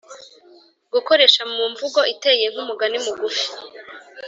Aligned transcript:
gukoresha 0.93 1.41
mu 1.53 1.63
mvugo 1.71 1.99
iteye 2.13 2.45
nk’umugani 2.51 2.97
mugufi 3.05 3.45